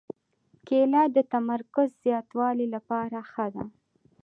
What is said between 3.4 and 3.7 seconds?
ده.